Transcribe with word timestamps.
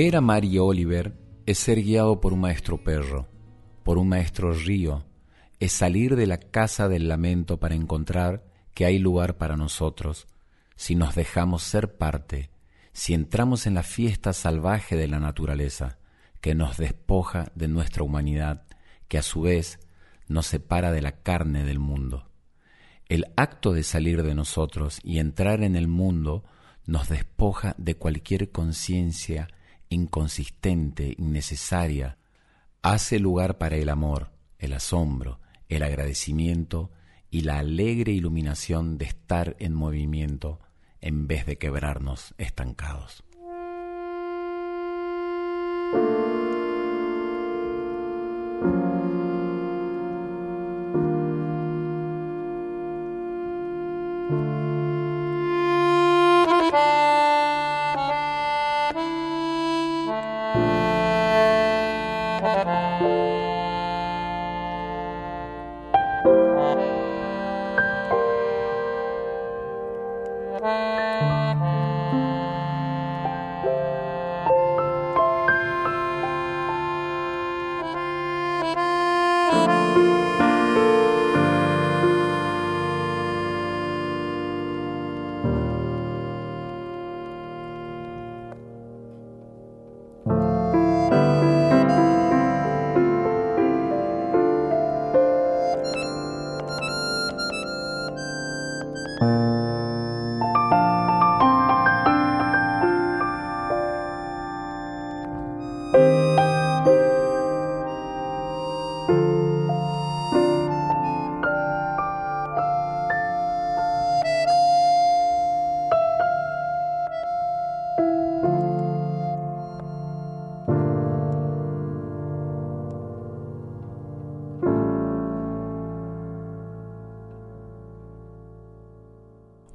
Leer 0.00 0.16
a 0.16 0.22
Mary 0.22 0.58
Oliver 0.58 1.12
es 1.44 1.58
ser 1.58 1.82
guiado 1.82 2.22
por 2.22 2.32
un 2.32 2.40
maestro 2.40 2.82
perro, 2.82 3.28
por 3.82 3.98
un 3.98 4.08
maestro 4.08 4.54
río, 4.54 5.04
es 5.58 5.72
salir 5.72 6.16
de 6.16 6.26
la 6.26 6.38
casa 6.38 6.88
del 6.88 7.06
lamento 7.06 7.60
para 7.60 7.74
encontrar 7.74 8.42
que 8.72 8.86
hay 8.86 8.98
lugar 8.98 9.36
para 9.36 9.58
nosotros, 9.58 10.26
si 10.74 10.94
nos 10.94 11.14
dejamos 11.14 11.64
ser 11.64 11.98
parte, 11.98 12.48
si 12.94 13.12
entramos 13.12 13.66
en 13.66 13.74
la 13.74 13.82
fiesta 13.82 14.32
salvaje 14.32 14.96
de 14.96 15.06
la 15.06 15.20
naturaleza, 15.20 15.98
que 16.40 16.54
nos 16.54 16.78
despoja 16.78 17.52
de 17.54 17.68
nuestra 17.68 18.02
humanidad, 18.02 18.62
que 19.06 19.18
a 19.18 19.22
su 19.22 19.42
vez 19.42 19.80
nos 20.28 20.46
separa 20.46 20.92
de 20.92 21.02
la 21.02 21.12
carne 21.12 21.66
del 21.66 21.78
mundo. 21.78 22.30
El 23.06 23.26
acto 23.36 23.74
de 23.74 23.82
salir 23.82 24.22
de 24.22 24.34
nosotros 24.34 24.98
y 25.04 25.18
entrar 25.18 25.62
en 25.62 25.76
el 25.76 25.88
mundo 25.88 26.42
nos 26.86 27.10
despoja 27.10 27.74
de 27.76 27.96
cualquier 27.96 28.50
conciencia 28.50 29.48
inconsistente, 29.90 31.14
innecesaria, 31.18 32.16
hace 32.80 33.18
lugar 33.18 33.58
para 33.58 33.76
el 33.76 33.90
amor, 33.90 34.30
el 34.58 34.72
asombro, 34.72 35.40
el 35.68 35.82
agradecimiento 35.82 36.90
y 37.30 37.42
la 37.42 37.58
alegre 37.58 38.12
iluminación 38.12 38.96
de 38.96 39.04
estar 39.04 39.56
en 39.58 39.74
movimiento 39.74 40.58
en 41.00 41.26
vez 41.26 41.44
de 41.44 41.58
quebrarnos 41.58 42.34
estancados. 42.38 43.24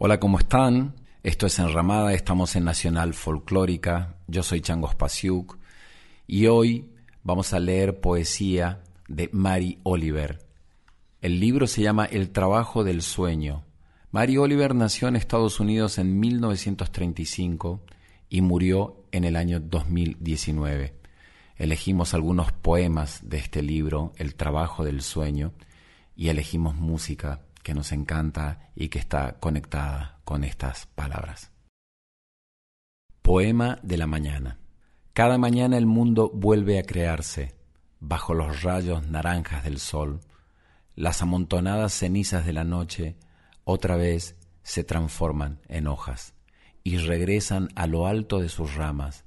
Hola, 0.07 0.19
¿cómo 0.19 0.38
están? 0.38 0.93
Esto 1.23 1.47
es 1.47 1.57
Enramada, 1.57 2.13
estamos 2.13 2.55
en 2.55 2.63
Nacional 2.63 3.16
Folclórica, 3.16 4.17
yo 4.27 4.43
soy 4.43 4.61
Chango 4.61 4.88
Spasiuk 4.88 5.57
y 6.27 6.45
hoy 6.45 6.91
vamos 7.23 7.53
a 7.53 7.59
leer 7.59 8.01
poesía 8.01 8.83
de 9.07 9.31
Mary 9.33 9.79
Oliver. 9.81 10.45
El 11.21 11.39
libro 11.39 11.66
se 11.66 11.81
llama 11.81 12.05
El 12.05 12.29
trabajo 12.29 12.83
del 12.83 13.01
sueño. 13.01 13.63
Mary 14.11 14.38
Oliver 14.38 14.75
nació 14.75 15.07
en 15.07 15.16
Estados 15.16 15.59
Unidos 15.59 15.97
en 15.97 16.19
1935 16.19 17.81
y 18.29 18.41
murió 18.41 19.07
en 19.11 19.23
el 19.23 19.35
año 19.35 19.59
2019. 19.59 20.93
Elegimos 21.55 22.13
algunos 22.13 22.51
poemas 22.51 23.27
de 23.27 23.39
este 23.39 23.63
libro, 23.63 24.13
El 24.17 24.35
trabajo 24.35 24.83
del 24.83 25.01
sueño, 25.01 25.53
y 26.16 26.29
elegimos 26.29 26.75
música 26.75 27.41
que 27.65 27.73
nos 27.73 27.91
encanta 27.91 28.69
y 28.75 28.89
que 28.89 28.99
está 28.99 29.39
conectada 29.39 30.19
con 30.23 30.43
estas 30.43 30.85
palabras. 30.85 31.51
Poema 33.23 33.79
de 33.81 33.97
la 33.97 34.05
mañana. 34.05 34.59
Cada 35.13 35.39
mañana 35.39 35.75
el 35.75 35.87
mundo 35.87 36.29
vuelve 36.31 36.78
a 36.78 36.84
crearse 36.84 37.55
bajo 37.99 38.35
los 38.35 38.61
rayos 38.61 39.07
naranjas 39.07 39.63
del 39.63 39.79
sol. 39.79 40.19
Las 40.95 41.23
amontonadas 41.23 41.91
cenizas 41.91 42.45
de 42.45 42.53
la 42.53 42.66
noche 42.66 43.16
otra 43.63 43.95
vez 43.95 44.35
se 44.61 44.84
transforman 44.84 45.59
en 45.67 45.87
hojas 45.87 46.35
y 46.84 46.97
regresan 46.97 47.69
a 47.73 47.87
lo 47.87 48.05
alto 48.05 48.41
de 48.41 48.49
sus 48.49 48.75
ramas, 48.75 49.25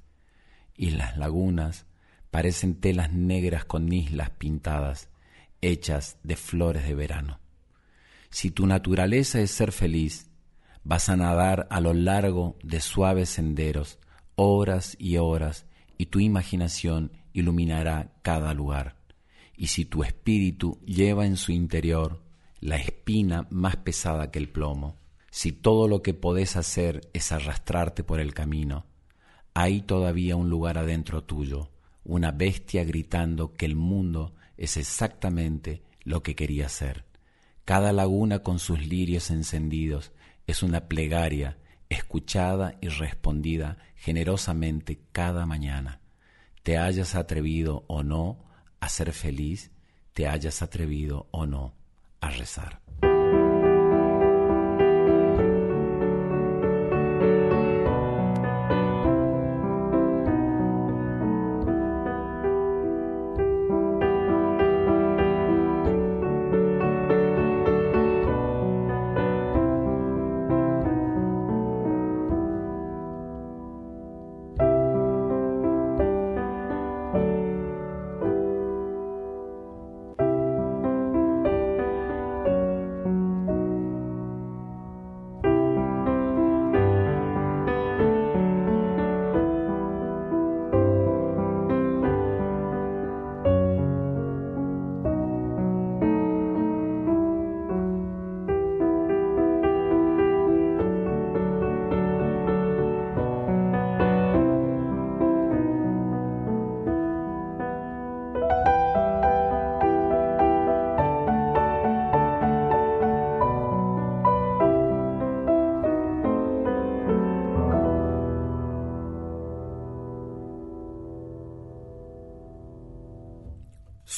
y 0.73 0.91
las 0.91 1.17
lagunas 1.17 1.87
parecen 2.31 2.79
telas 2.79 3.11
negras 3.11 3.65
con 3.65 3.91
islas 3.91 4.29
pintadas, 4.29 5.09
hechas 5.59 6.19
de 6.23 6.37
flores 6.37 6.87
de 6.87 6.95
verano. 6.95 7.41
Si 8.29 8.51
tu 8.51 8.67
naturaleza 8.67 9.41
es 9.41 9.51
ser 9.51 9.71
feliz, 9.71 10.29
vas 10.83 11.09
a 11.09 11.17
nadar 11.17 11.67
a 11.69 11.81
lo 11.81 11.93
largo 11.93 12.57
de 12.63 12.79
suaves 12.79 13.29
senderos, 13.29 13.99
horas 14.35 14.95
y 14.99 15.17
horas, 15.17 15.65
y 15.97 16.07
tu 16.07 16.19
imaginación 16.19 17.11
iluminará 17.33 18.13
cada 18.21 18.53
lugar. 18.53 18.95
Y 19.57 19.67
si 19.67 19.85
tu 19.85 20.03
espíritu 20.03 20.79
lleva 20.85 21.25
en 21.25 21.35
su 21.35 21.51
interior 21.51 22.23
la 22.61 22.77
espina 22.77 23.47
más 23.49 23.77
pesada 23.77 24.31
que 24.31 24.39
el 24.39 24.49
plomo, 24.49 24.97
si 25.31 25.51
todo 25.51 25.87
lo 25.87 26.01
que 26.01 26.13
podés 26.13 26.55
hacer 26.55 27.09
es 27.13 27.31
arrastrarte 27.31 28.03
por 28.03 28.19
el 28.19 28.33
camino, 28.33 28.85
hay 29.53 29.81
todavía 29.81 30.35
un 30.35 30.49
lugar 30.49 30.77
adentro 30.77 31.23
tuyo, 31.23 31.71
una 32.03 32.31
bestia 32.31 32.83
gritando 32.83 33.53
que 33.53 33.65
el 33.65 33.75
mundo 33.75 34.33
es 34.57 34.77
exactamente 34.77 35.83
lo 36.03 36.23
que 36.23 36.35
quería 36.35 36.69
ser. 36.69 37.08
Cada 37.69 37.93
laguna 37.93 38.39
con 38.39 38.57
sus 38.57 38.83
lirios 38.83 39.29
encendidos 39.29 40.11
es 40.47 40.63
una 40.63 40.87
plegaria 40.87 41.59
escuchada 41.87 42.79
y 42.81 42.87
respondida 42.87 43.77
generosamente 43.95 44.99
cada 45.11 45.45
mañana. 45.45 46.01
Te 46.63 46.79
hayas 46.79 47.13
atrevido 47.13 47.85
o 47.85 48.01
no 48.01 48.39
a 48.79 48.89
ser 48.89 49.13
feliz, 49.13 49.69
te 50.13 50.27
hayas 50.27 50.63
atrevido 50.63 51.27
o 51.29 51.45
no 51.45 51.75
a 52.21 52.31
rezar. 52.31 52.81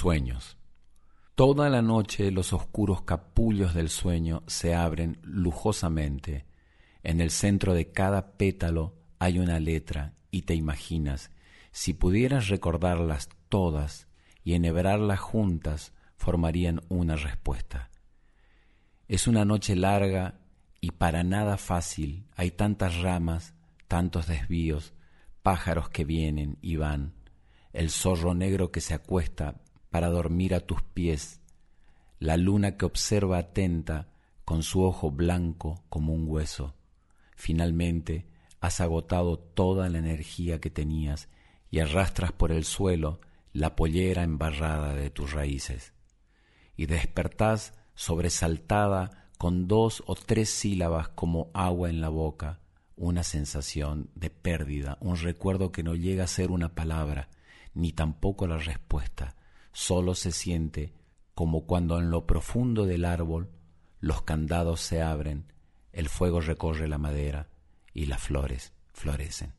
Sueños. 0.01 0.57
Toda 1.35 1.69
la 1.69 1.83
noche 1.83 2.31
los 2.31 2.53
oscuros 2.53 3.03
capullos 3.03 3.75
del 3.75 3.89
sueño 3.89 4.41
se 4.47 4.73
abren 4.73 5.19
lujosamente. 5.21 6.47
En 7.03 7.21
el 7.21 7.29
centro 7.29 7.75
de 7.75 7.91
cada 7.91 8.31
pétalo 8.31 8.95
hay 9.19 9.37
una 9.37 9.59
letra 9.59 10.15
y 10.31 10.41
te 10.41 10.55
imaginas, 10.55 11.29
si 11.71 11.93
pudieras 11.93 12.47
recordarlas 12.47 13.29
todas 13.47 14.07
y 14.43 14.55
enhebrarlas 14.55 15.19
juntas, 15.19 15.93
formarían 16.15 16.81
una 16.89 17.15
respuesta. 17.15 17.91
Es 19.07 19.27
una 19.27 19.45
noche 19.45 19.75
larga 19.75 20.39
y 20.79 20.93
para 20.93 21.23
nada 21.23 21.57
fácil, 21.57 22.25
hay 22.35 22.49
tantas 22.49 22.99
ramas, 23.01 23.53
tantos 23.87 24.25
desvíos, 24.25 24.95
pájaros 25.43 25.89
que 25.89 26.05
vienen 26.05 26.57
y 26.59 26.77
van, 26.77 27.13
el 27.71 27.91
zorro 27.91 28.33
negro 28.33 28.71
que 28.71 28.81
se 28.81 28.95
acuesta 28.95 29.60
para 29.91 30.09
dormir 30.09 30.55
a 30.55 30.61
tus 30.61 30.81
pies, 30.81 31.41
la 32.19 32.37
luna 32.37 32.77
que 32.77 32.85
observa 32.85 33.37
atenta 33.37 34.07
con 34.45 34.63
su 34.63 34.83
ojo 34.83 35.11
blanco 35.11 35.83
como 35.89 36.13
un 36.13 36.27
hueso. 36.27 36.73
Finalmente 37.35 38.25
has 38.59 38.81
agotado 38.81 39.37
toda 39.37 39.89
la 39.89 39.99
energía 39.99 40.59
que 40.59 40.69
tenías 40.69 41.29
y 41.69 41.79
arrastras 41.79 42.31
por 42.31 42.51
el 42.51 42.63
suelo 42.63 43.19
la 43.53 43.75
pollera 43.75 44.23
embarrada 44.23 44.93
de 44.95 45.09
tus 45.09 45.33
raíces. 45.33 45.93
Y 46.77 46.85
despertás 46.85 47.73
sobresaltada 47.95 49.29
con 49.37 49.67
dos 49.67 50.03
o 50.05 50.15
tres 50.15 50.49
sílabas 50.49 51.09
como 51.09 51.49
agua 51.53 51.89
en 51.89 51.99
la 51.99 52.09
boca, 52.09 52.59
una 52.95 53.23
sensación 53.23 54.09
de 54.15 54.29
pérdida, 54.29 54.97
un 55.01 55.17
recuerdo 55.17 55.71
que 55.71 55.83
no 55.83 55.95
llega 55.95 56.25
a 56.25 56.27
ser 56.27 56.51
una 56.51 56.75
palabra, 56.75 57.29
ni 57.73 57.91
tampoco 57.91 58.47
la 58.47 58.57
respuesta, 58.57 59.35
solo 59.71 60.15
se 60.15 60.31
siente 60.31 60.93
como 61.33 61.65
cuando 61.65 61.97
en 61.99 62.11
lo 62.11 62.25
profundo 62.25 62.85
del 62.85 63.05
árbol 63.05 63.49
los 63.99 64.23
candados 64.23 64.81
se 64.81 65.01
abren, 65.01 65.51
el 65.91 66.09
fuego 66.09 66.41
recorre 66.41 66.87
la 66.87 66.97
madera 66.97 67.49
y 67.93 68.05
las 68.05 68.21
flores 68.21 68.73
florecen. 68.93 69.53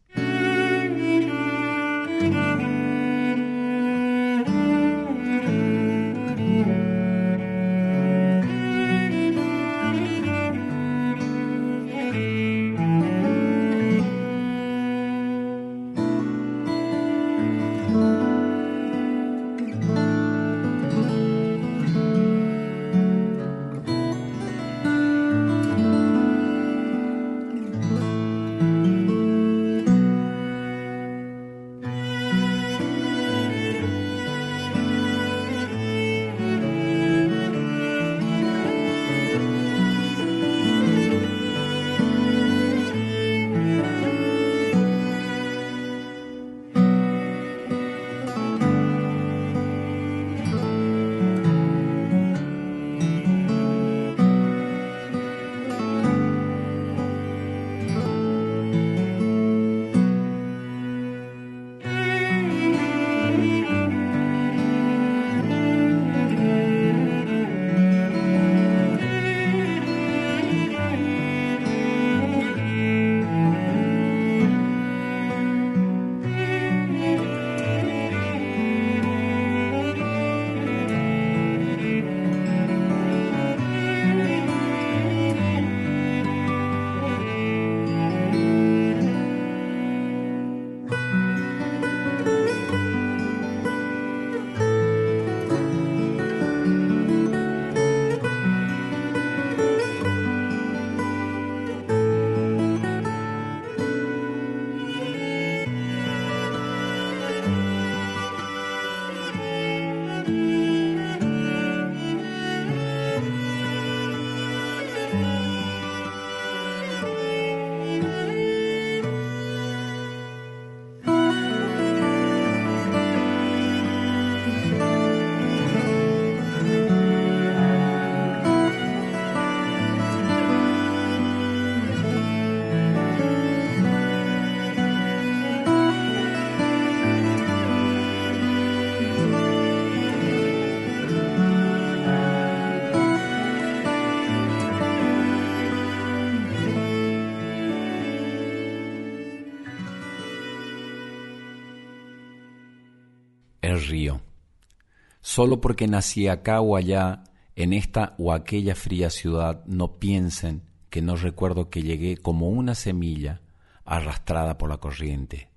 Solo 155.34 155.62
porque 155.62 155.88
nací 155.88 156.28
acá 156.28 156.60
o 156.60 156.76
allá, 156.76 157.24
en 157.56 157.72
esta 157.72 158.14
o 158.18 158.34
aquella 158.34 158.74
fría 158.74 159.08
ciudad, 159.08 159.64
no 159.64 159.98
piensen 159.98 160.60
que 160.90 161.00
no 161.00 161.16
recuerdo 161.16 161.70
que 161.70 161.82
llegué 161.82 162.18
como 162.18 162.50
una 162.50 162.74
semilla 162.74 163.40
arrastrada 163.86 164.58
por 164.58 164.68
la 164.68 164.76
corriente, 164.76 165.48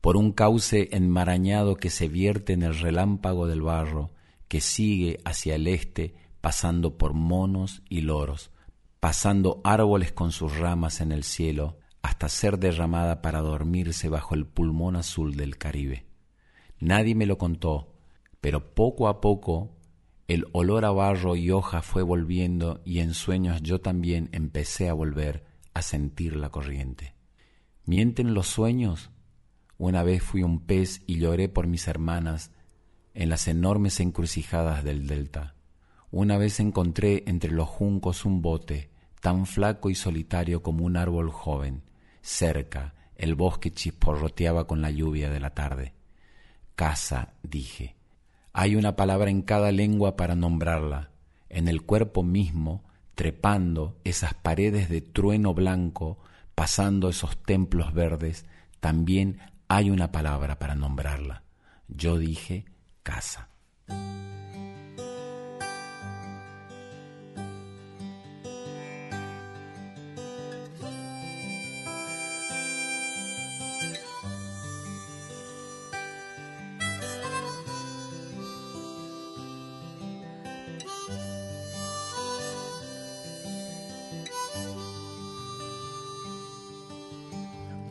por 0.00 0.16
un 0.16 0.30
cauce 0.30 0.90
enmarañado 0.92 1.74
que 1.74 1.90
se 1.90 2.06
vierte 2.06 2.52
en 2.52 2.62
el 2.62 2.78
relámpago 2.78 3.48
del 3.48 3.62
barro, 3.62 4.12
que 4.46 4.60
sigue 4.60 5.18
hacia 5.24 5.56
el 5.56 5.66
este 5.66 6.14
pasando 6.40 6.96
por 6.96 7.14
monos 7.14 7.82
y 7.88 8.02
loros, 8.02 8.52
pasando 9.00 9.60
árboles 9.64 10.12
con 10.12 10.30
sus 10.30 10.56
ramas 10.56 11.00
en 11.00 11.10
el 11.10 11.24
cielo, 11.24 11.78
hasta 12.00 12.28
ser 12.28 12.60
derramada 12.60 13.22
para 13.22 13.40
dormirse 13.40 14.08
bajo 14.08 14.36
el 14.36 14.46
pulmón 14.46 14.94
azul 14.94 15.34
del 15.34 15.58
Caribe. 15.58 16.06
Nadie 16.78 17.16
me 17.16 17.26
lo 17.26 17.38
contó, 17.38 17.93
pero 18.44 18.74
poco 18.74 19.08
a 19.08 19.22
poco 19.22 19.74
el 20.28 20.44
olor 20.52 20.84
a 20.84 20.90
barro 20.90 21.34
y 21.34 21.50
hoja 21.50 21.80
fue 21.80 22.02
volviendo 22.02 22.82
y 22.84 22.98
en 22.98 23.14
sueños 23.14 23.62
yo 23.62 23.80
también 23.80 24.28
empecé 24.32 24.90
a 24.90 24.92
volver 24.92 25.46
a 25.72 25.80
sentir 25.80 26.36
la 26.36 26.50
corriente. 26.50 27.14
¿Mienten 27.86 28.34
los 28.34 28.46
sueños? 28.46 29.10
Una 29.78 30.02
vez 30.02 30.22
fui 30.22 30.42
un 30.42 30.60
pez 30.60 31.00
y 31.06 31.20
lloré 31.20 31.48
por 31.48 31.66
mis 31.66 31.88
hermanas 31.88 32.50
en 33.14 33.30
las 33.30 33.48
enormes 33.48 33.98
encrucijadas 33.98 34.84
del 34.84 35.06
delta. 35.06 35.54
Una 36.10 36.36
vez 36.36 36.60
encontré 36.60 37.24
entre 37.26 37.50
los 37.50 37.70
juncos 37.70 38.26
un 38.26 38.42
bote, 38.42 38.90
tan 39.22 39.46
flaco 39.46 39.88
y 39.88 39.94
solitario 39.94 40.62
como 40.62 40.84
un 40.84 40.98
árbol 40.98 41.30
joven. 41.30 41.82
Cerca, 42.20 42.92
el 43.16 43.36
bosque 43.36 43.72
chisporroteaba 43.72 44.66
con 44.66 44.82
la 44.82 44.90
lluvia 44.90 45.30
de 45.30 45.40
la 45.40 45.54
tarde. 45.54 45.94
Casa, 46.74 47.32
dije. 47.42 48.03
Hay 48.56 48.76
una 48.76 48.94
palabra 48.94 49.30
en 49.30 49.42
cada 49.42 49.72
lengua 49.72 50.16
para 50.16 50.36
nombrarla. 50.36 51.10
En 51.48 51.66
el 51.66 51.82
cuerpo 51.82 52.22
mismo, 52.22 52.84
trepando 53.16 53.98
esas 54.04 54.32
paredes 54.34 54.88
de 54.88 55.00
trueno 55.00 55.54
blanco, 55.54 56.18
pasando 56.54 57.08
esos 57.08 57.36
templos 57.42 57.92
verdes, 57.92 58.46
también 58.78 59.40
hay 59.66 59.90
una 59.90 60.12
palabra 60.12 60.60
para 60.60 60.76
nombrarla. 60.76 61.42
Yo 61.88 62.16
dije 62.16 62.64
casa. 63.02 63.48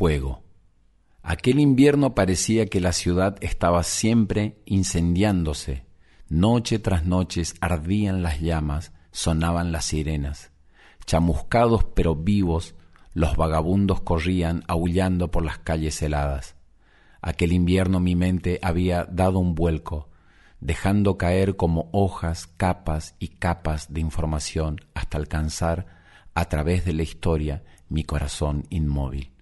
fuego. 0.00 0.42
Aquel 1.22 1.60
invierno 1.60 2.14
parecía 2.14 2.64
que 2.64 2.80
la 2.80 2.94
ciudad 2.94 3.36
estaba 3.42 3.82
siempre 3.82 4.62
incendiándose. 4.64 5.84
Noche 6.30 6.78
tras 6.78 7.04
noche 7.04 7.42
ardían 7.60 8.22
las 8.22 8.40
llamas, 8.40 8.92
sonaban 9.10 9.72
las 9.72 9.84
sirenas. 9.84 10.52
Chamuscados 11.04 11.84
pero 11.84 12.16
vivos, 12.16 12.74
los 13.12 13.36
vagabundos 13.36 14.00
corrían 14.00 14.64
aullando 14.68 15.30
por 15.30 15.44
las 15.44 15.58
calles 15.58 16.00
heladas. 16.00 16.56
Aquel 17.20 17.52
invierno 17.52 18.00
mi 18.00 18.16
mente 18.16 18.58
había 18.62 19.04
dado 19.04 19.38
un 19.38 19.54
vuelco, 19.54 20.08
dejando 20.60 21.18
caer 21.18 21.56
como 21.56 21.90
hojas 21.92 22.46
capas 22.46 23.16
y 23.18 23.28
capas 23.28 23.92
de 23.92 24.00
información 24.00 24.80
hasta 24.94 25.18
alcanzar, 25.18 25.84
a 26.32 26.46
través 26.46 26.86
de 26.86 26.94
la 26.94 27.02
historia, 27.02 27.64
mi 27.90 28.02
corazón 28.04 28.64
inmóvil. 28.70 29.34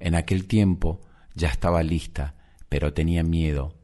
En 0.00 0.14
aquel 0.14 0.46
tiempo 0.46 1.00
ya 1.34 1.48
estaba 1.48 1.82
lista, 1.82 2.34
pero 2.68 2.92
tenía 2.92 3.22
miedo. 3.22 3.74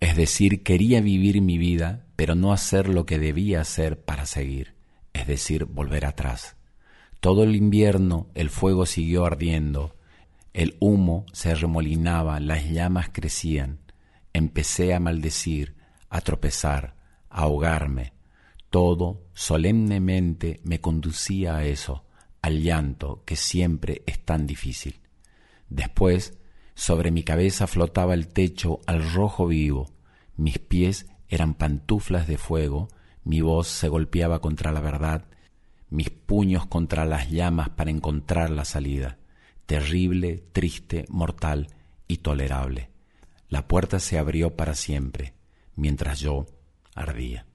Es 0.00 0.16
decir, 0.16 0.62
quería 0.62 1.00
vivir 1.00 1.40
mi 1.40 1.58
vida, 1.58 2.06
pero 2.16 2.34
no 2.34 2.52
hacer 2.52 2.88
lo 2.88 3.06
que 3.06 3.18
debía 3.18 3.60
hacer 3.60 4.00
para 4.00 4.26
seguir, 4.26 4.74
es 5.12 5.26
decir, 5.26 5.64
volver 5.64 6.06
atrás. 6.06 6.56
Todo 7.20 7.44
el 7.44 7.56
invierno 7.56 8.28
el 8.34 8.50
fuego 8.50 8.86
siguió 8.86 9.24
ardiendo, 9.24 9.96
el 10.54 10.76
humo 10.78 11.26
se 11.32 11.54
remolinaba, 11.54 12.38
las 12.38 12.70
llamas 12.70 13.10
crecían. 13.12 13.80
Empecé 14.32 14.94
a 14.94 15.00
maldecir, 15.00 15.74
a 16.08 16.20
tropezar, 16.20 16.94
a 17.28 17.42
ahogarme. 17.42 18.12
Todo 18.70 19.24
solemnemente 19.34 20.60
me 20.62 20.80
conducía 20.80 21.56
a 21.56 21.64
eso, 21.64 22.04
al 22.40 22.62
llanto 22.62 23.24
que 23.24 23.34
siempre 23.34 24.02
es 24.06 24.24
tan 24.24 24.46
difícil. 24.46 25.00
Después, 25.68 26.38
sobre 26.74 27.10
mi 27.10 27.22
cabeza 27.22 27.66
flotaba 27.66 28.14
el 28.14 28.28
techo 28.28 28.80
al 28.86 29.12
rojo 29.12 29.46
vivo, 29.46 29.90
mis 30.36 30.58
pies 30.58 31.06
eran 31.28 31.54
pantuflas 31.54 32.26
de 32.26 32.38
fuego, 32.38 32.88
mi 33.24 33.40
voz 33.40 33.68
se 33.68 33.88
golpeaba 33.88 34.40
contra 34.40 34.72
la 34.72 34.80
verdad, 34.80 35.24
mis 35.90 36.10
puños 36.10 36.66
contra 36.66 37.04
las 37.04 37.30
llamas 37.30 37.70
para 37.70 37.90
encontrar 37.90 38.50
la 38.50 38.64
salida, 38.64 39.18
terrible, 39.66 40.44
triste, 40.52 41.04
mortal 41.08 41.68
y 42.08 42.18
tolerable. 42.18 42.90
La 43.48 43.68
puerta 43.68 44.00
se 44.00 44.18
abrió 44.18 44.56
para 44.56 44.74
siempre, 44.74 45.34
mientras 45.76 46.18
yo 46.18 46.46
ardía. 46.94 47.46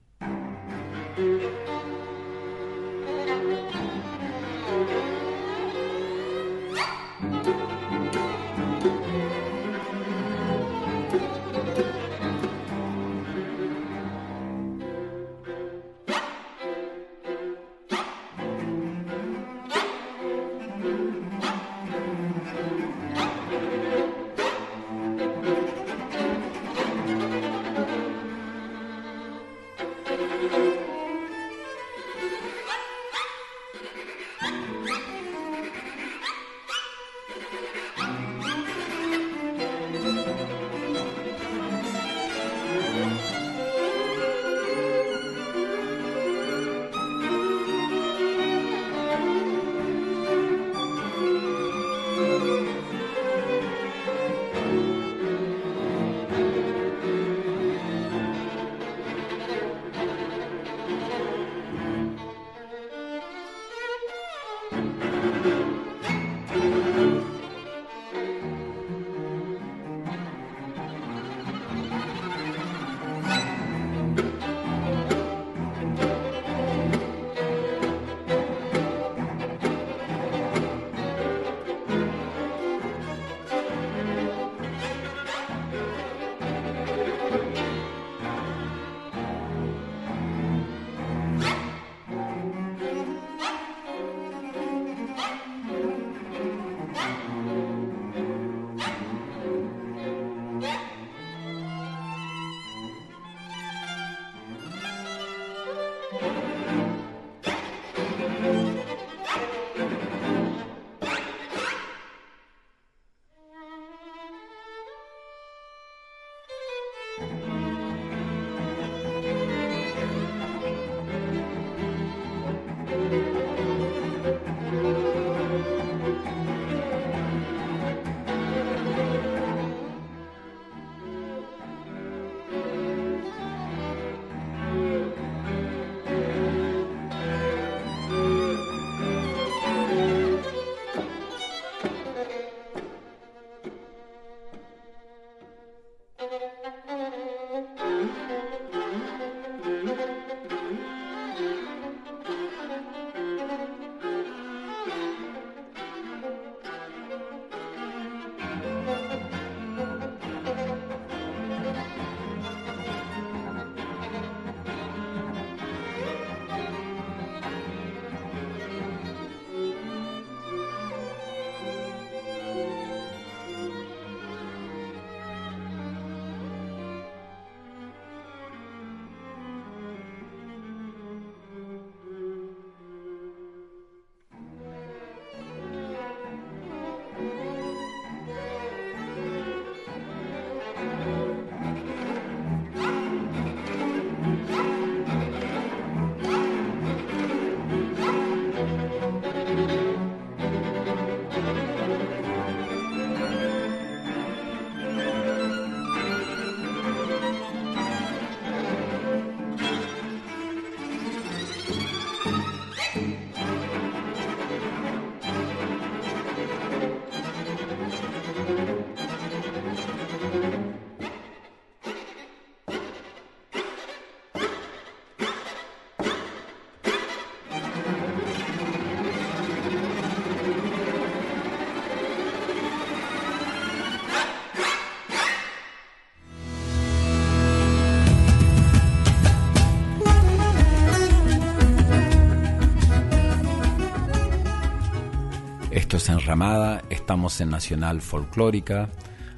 Estamos 246.88 247.38
en 247.42 247.50
Nacional 247.50 248.00
Folclórica. 248.00 248.88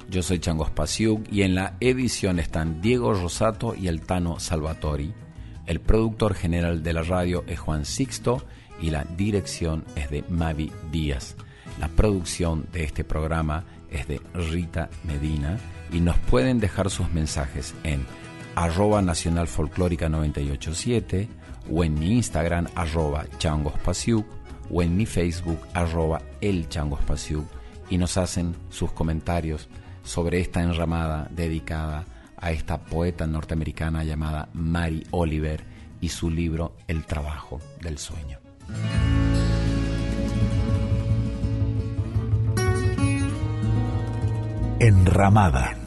Yo 0.09 0.23
soy 0.23 0.39
Changos 0.39 0.71
Pasiuk 0.71 1.27
y 1.29 1.41
en 1.41 1.53
la 1.53 1.75
edición 1.81 2.39
están 2.39 2.81
Diego 2.81 3.13
Rosato 3.13 3.75
y 3.75 3.89
el 3.89 3.99
Tano 3.99 4.39
Salvatori. 4.39 5.13
El 5.65 5.81
productor 5.81 6.33
general 6.33 6.81
de 6.81 6.93
la 6.93 7.03
radio 7.03 7.43
es 7.45 7.59
Juan 7.59 7.83
Sixto 7.83 8.45
y 8.81 8.89
la 8.91 9.03
dirección 9.17 9.83
es 9.97 10.09
de 10.11 10.23
Mavi 10.29 10.71
Díaz. 10.93 11.35
La 11.77 11.89
producción 11.89 12.67
de 12.71 12.85
este 12.85 13.03
programa 13.03 13.65
es 13.91 14.07
de 14.07 14.21
Rita 14.33 14.89
Medina 15.03 15.57
y 15.91 15.99
nos 15.99 16.17
pueden 16.19 16.61
dejar 16.61 16.89
sus 16.89 17.11
mensajes 17.11 17.75
en 17.83 18.05
arroba 18.55 19.01
nacional 19.01 19.49
folclórica 19.49 20.07
987 20.07 21.27
o 21.69 21.83
en 21.83 21.99
mi 21.99 22.13
Instagram 22.13 22.67
arroba 22.75 23.25
changospasiuk 23.39 24.42
o 24.71 24.81
en 24.81 24.95
mi 24.95 25.05
Facebook 25.05 25.59
arroba 25.73 26.21
el 26.41 26.67
y 27.89 27.97
nos 27.97 28.17
hacen 28.17 28.55
sus 28.69 28.91
comentarios 28.91 29.67
sobre 30.03 30.39
esta 30.39 30.61
enramada 30.61 31.27
dedicada 31.31 32.05
a 32.37 32.51
esta 32.51 32.77
poeta 32.77 33.25
norteamericana 33.25 34.03
llamada 34.03 34.49
Mary 34.53 35.05
Oliver 35.11 35.63
y 36.01 36.09
su 36.09 36.29
libro 36.29 36.75
El 36.87 37.05
trabajo 37.05 37.61
del 37.81 37.97
sueño. 37.97 38.39
Enramada, 44.79 45.77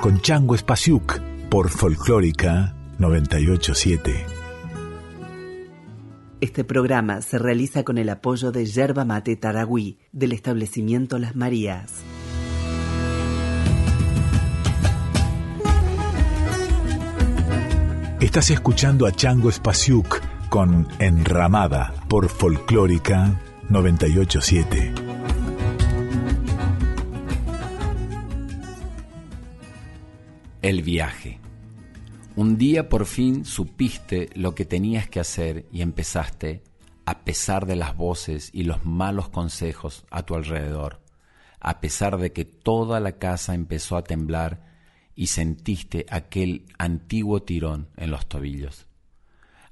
con 0.00 0.22
Chango 0.22 0.54
Espasiuk 0.54 1.20
por 1.50 1.68
Folclórica 1.68 2.74
987. 2.98 4.41
Este 6.42 6.64
programa 6.64 7.22
se 7.22 7.38
realiza 7.38 7.84
con 7.84 7.98
el 7.98 8.08
apoyo 8.08 8.50
de 8.50 8.66
Yerba 8.66 9.04
Mate 9.04 9.36
Taragüí 9.36 10.00
del 10.10 10.32
establecimiento 10.32 11.20
Las 11.20 11.36
Marías. 11.36 12.02
Estás 18.20 18.50
escuchando 18.50 19.06
a 19.06 19.12
Chango 19.12 19.50
Espasiuk 19.50 20.20
con 20.48 20.88
Enramada 20.98 21.94
por 22.08 22.28
Folclórica 22.28 23.40
987. 23.68 24.94
El 30.60 30.82
viaje. 30.82 31.41
Un 32.34 32.56
día 32.56 32.88
por 32.88 33.04
fin 33.04 33.44
supiste 33.44 34.30
lo 34.34 34.54
que 34.54 34.64
tenías 34.64 35.06
que 35.06 35.20
hacer 35.20 35.66
y 35.70 35.82
empezaste, 35.82 36.62
a 37.04 37.24
pesar 37.24 37.66
de 37.66 37.76
las 37.76 37.94
voces 37.94 38.48
y 38.54 38.62
los 38.62 38.86
malos 38.86 39.28
consejos 39.28 40.06
a 40.10 40.22
tu 40.22 40.34
alrededor, 40.34 41.02
a 41.60 41.82
pesar 41.82 42.16
de 42.16 42.32
que 42.32 42.46
toda 42.46 43.00
la 43.00 43.18
casa 43.18 43.54
empezó 43.54 43.98
a 43.98 44.04
temblar 44.04 44.64
y 45.14 45.26
sentiste 45.26 46.06
aquel 46.08 46.64
antiguo 46.78 47.42
tirón 47.42 47.90
en 47.98 48.10
los 48.10 48.26
tobillos. 48.26 48.86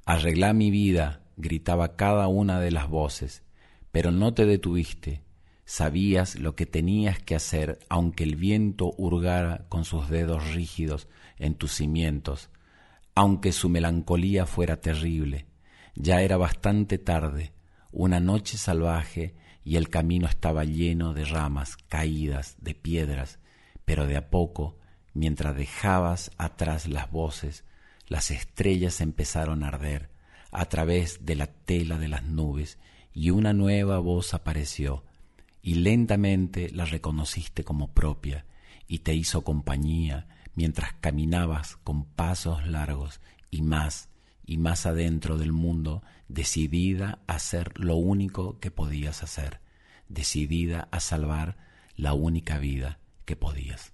Arregla 0.04 0.52
mi 0.52 0.70
vida, 0.70 1.22
gritaba 1.38 1.96
cada 1.96 2.28
una 2.28 2.60
de 2.60 2.72
las 2.72 2.90
voces, 2.90 3.42
pero 3.90 4.10
no 4.10 4.34
te 4.34 4.44
detuviste. 4.44 5.22
Sabías 5.64 6.38
lo 6.38 6.56
que 6.56 6.66
tenías 6.66 7.20
que 7.20 7.36
hacer, 7.36 7.78
aunque 7.88 8.24
el 8.24 8.36
viento 8.36 8.92
hurgara 8.98 9.64
con 9.70 9.86
sus 9.86 10.10
dedos 10.10 10.52
rígidos 10.52 11.08
en 11.40 11.54
tus 11.54 11.72
cimientos, 11.72 12.50
aunque 13.16 13.50
su 13.50 13.68
melancolía 13.68 14.46
fuera 14.46 14.80
terrible. 14.80 15.46
Ya 15.96 16.22
era 16.22 16.36
bastante 16.36 16.98
tarde, 16.98 17.52
una 17.90 18.20
noche 18.20 18.56
salvaje, 18.56 19.34
y 19.64 19.76
el 19.76 19.88
camino 19.88 20.28
estaba 20.28 20.64
lleno 20.64 21.12
de 21.12 21.24
ramas 21.24 21.76
caídas, 21.76 22.56
de 22.60 22.74
piedras, 22.74 23.40
pero 23.84 24.06
de 24.06 24.16
a 24.16 24.30
poco 24.30 24.78
Mientras 25.12 25.56
dejabas 25.56 26.30
atrás 26.38 26.86
las 26.86 27.10
voces, 27.10 27.64
las 28.06 28.30
estrellas 28.30 29.00
empezaron 29.00 29.62
a 29.62 29.68
arder 29.68 30.10
a 30.52 30.66
través 30.66 31.24
de 31.24 31.34
la 31.34 31.46
tela 31.46 31.98
de 31.98 32.08
las 32.08 32.22
nubes 32.24 32.78
y 33.12 33.30
una 33.30 33.52
nueva 33.52 33.98
voz 33.98 34.34
apareció 34.34 35.04
y 35.62 35.74
lentamente 35.74 36.70
la 36.70 36.84
reconociste 36.84 37.64
como 37.64 37.92
propia 37.92 38.46
y 38.86 39.00
te 39.00 39.14
hizo 39.14 39.42
compañía 39.42 40.26
mientras 40.54 40.92
caminabas 41.00 41.76
con 41.84 42.04
pasos 42.04 42.66
largos 42.66 43.20
y 43.50 43.62
más 43.62 44.08
y 44.46 44.58
más 44.58 44.84
adentro 44.84 45.38
del 45.38 45.52
mundo, 45.52 46.02
decidida 46.28 47.20
a 47.28 47.34
hacer 47.34 47.72
lo 47.78 47.96
único 47.96 48.58
que 48.58 48.72
podías 48.72 49.22
hacer, 49.22 49.60
decidida 50.08 50.88
a 50.90 50.98
salvar 50.98 51.56
la 51.96 52.14
única 52.14 52.58
vida 52.58 52.98
que 53.24 53.36
podías. 53.36 53.92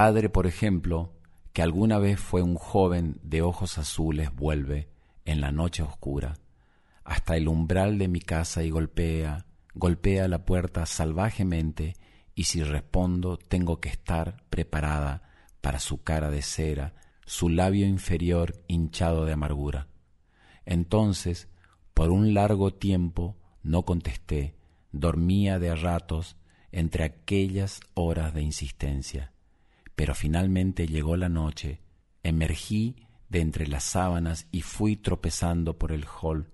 Padre, 0.00 0.28
por 0.28 0.46
ejemplo, 0.46 1.12
que 1.52 1.60
alguna 1.60 1.98
vez 1.98 2.20
fue 2.20 2.40
un 2.40 2.54
joven 2.54 3.18
de 3.24 3.42
ojos 3.42 3.78
azules, 3.78 4.32
vuelve, 4.32 4.88
en 5.24 5.40
la 5.40 5.50
noche 5.50 5.82
oscura, 5.82 6.38
hasta 7.02 7.36
el 7.36 7.48
umbral 7.48 7.98
de 7.98 8.06
mi 8.06 8.20
casa 8.20 8.62
y 8.62 8.70
golpea, 8.70 9.44
golpea 9.74 10.28
la 10.28 10.44
puerta 10.44 10.86
salvajemente, 10.86 11.96
y 12.36 12.44
si 12.44 12.62
respondo 12.62 13.38
tengo 13.38 13.80
que 13.80 13.88
estar 13.88 14.44
preparada 14.50 15.24
para 15.60 15.80
su 15.80 16.04
cara 16.04 16.30
de 16.30 16.42
cera, 16.42 16.94
su 17.26 17.48
labio 17.48 17.84
inferior 17.84 18.54
hinchado 18.68 19.24
de 19.24 19.32
amargura. 19.32 19.88
Entonces, 20.64 21.48
por 21.92 22.12
un 22.12 22.34
largo 22.34 22.72
tiempo, 22.72 23.36
no 23.64 23.82
contesté, 23.82 24.54
dormía 24.92 25.58
de 25.58 25.74
ratos, 25.74 26.36
entre 26.70 27.02
aquellas 27.02 27.80
horas 27.94 28.32
de 28.32 28.42
insistencia. 28.42 29.32
Pero 29.98 30.14
finalmente 30.14 30.86
llegó 30.86 31.16
la 31.16 31.28
noche, 31.28 31.80
emergí 32.22 32.94
de 33.28 33.40
entre 33.40 33.66
las 33.66 33.82
sábanas 33.82 34.46
y 34.52 34.62
fui 34.62 34.94
tropezando 34.94 35.76
por 35.76 35.90
el 35.90 36.06
hall. 36.06 36.52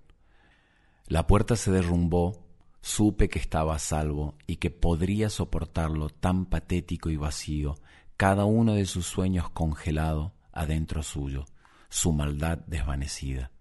La 1.05 1.27
puerta 1.27 1.55
se 1.55 1.69
derrumbó, 1.69 2.43
supe 2.81 3.29
que 3.29 3.37
estaba 3.37 3.75
a 3.75 3.77
salvo 3.77 4.33
y 4.47 4.55
que 4.55 4.71
podría 4.71 5.29
soportarlo 5.29 6.09
tan 6.09 6.47
patético 6.47 7.11
y 7.11 7.17
vacío, 7.17 7.75
cada 8.17 8.45
uno 8.45 8.73
de 8.73 8.87
sus 8.87 9.05
sueños 9.05 9.51
congelado 9.51 10.33
adentro 10.51 11.03
suyo, 11.03 11.45
su 11.87 12.13
maldad 12.13 12.57
desvanecida. 12.65 13.51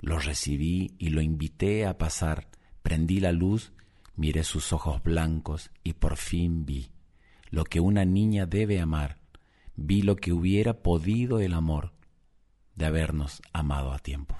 Lo 0.00 0.20
recibí 0.20 0.94
y 0.96 1.08
lo 1.08 1.22
invité 1.22 1.86
a 1.86 1.98
pasar, 1.98 2.46
prendí 2.84 3.18
la 3.18 3.32
luz 3.32 3.72
Miré 4.18 4.42
sus 4.42 4.72
ojos 4.72 5.00
blancos 5.04 5.70
y 5.84 5.92
por 5.92 6.16
fin 6.16 6.66
vi 6.66 6.90
lo 7.50 7.64
que 7.64 7.80
una 7.80 8.04
niña 8.04 8.46
debe 8.46 8.80
amar. 8.80 9.18
Vi 9.76 10.02
lo 10.02 10.16
que 10.16 10.32
hubiera 10.32 10.82
podido 10.82 11.40
el 11.40 11.54
amor 11.54 11.92
de 12.74 12.86
habernos 12.86 13.42
amado 13.52 13.92
a 13.92 13.98
tiempo. 13.98 14.36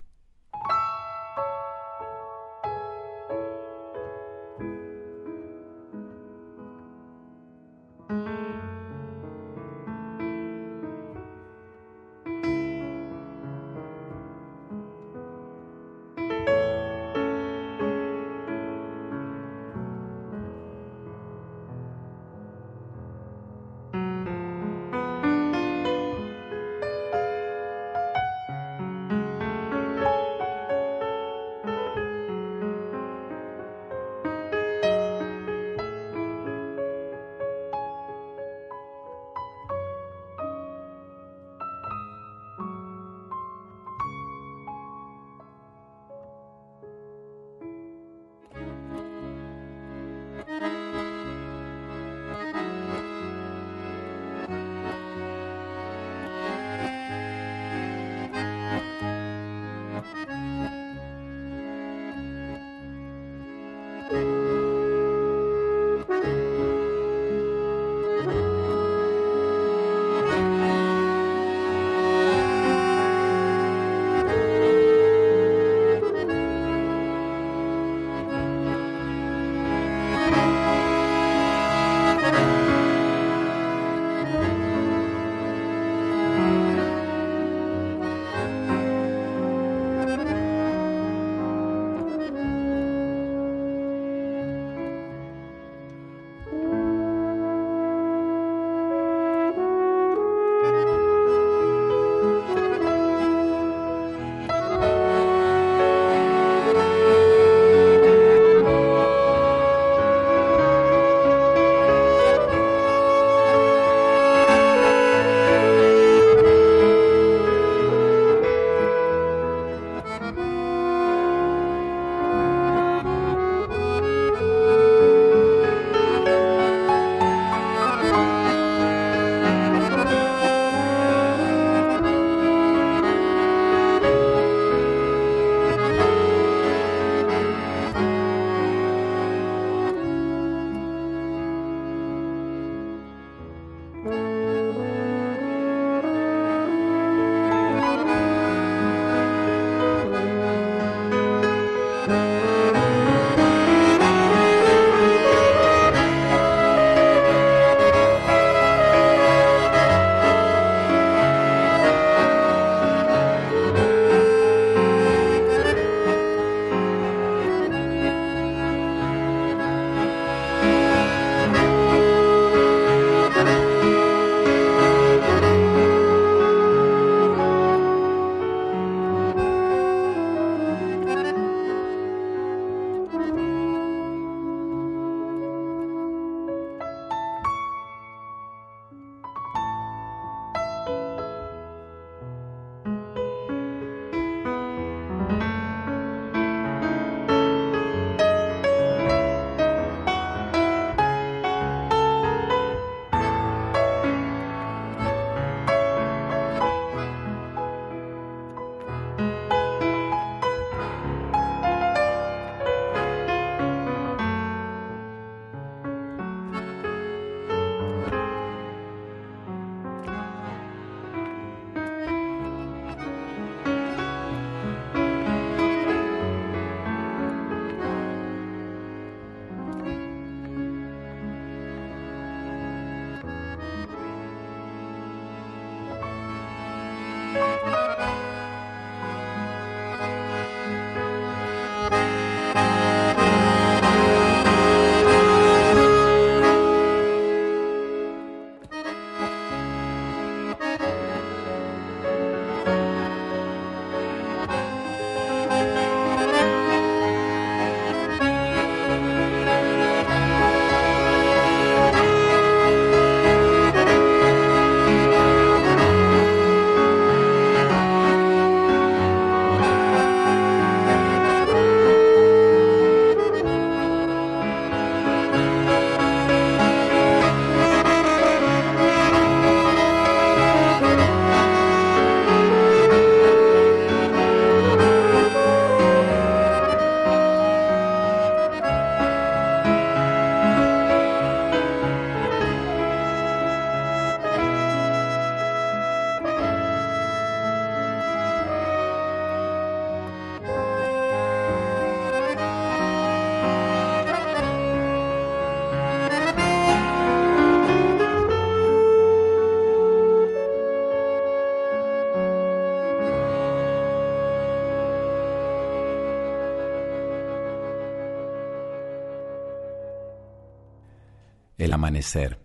Amanecer. 321.73 322.39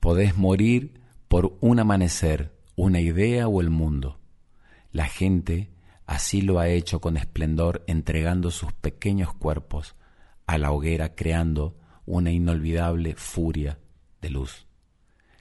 Podés 0.00 0.36
morir 0.36 1.00
por 1.28 1.56
un 1.60 1.80
amanecer, 1.80 2.52
una 2.76 3.00
idea 3.00 3.48
o 3.48 3.60
el 3.60 3.70
mundo. 3.70 4.20
La 4.92 5.06
gente 5.06 5.70
así 6.06 6.42
lo 6.42 6.58
ha 6.58 6.68
hecho 6.68 7.00
con 7.00 7.16
esplendor 7.16 7.84
entregando 7.86 8.50
sus 8.50 8.72
pequeños 8.72 9.34
cuerpos 9.34 9.96
a 10.46 10.58
la 10.58 10.70
hoguera 10.70 11.14
creando 11.14 11.76
una 12.04 12.30
inolvidable 12.30 13.14
furia 13.16 13.78
de 14.20 14.30
luz. 14.30 14.66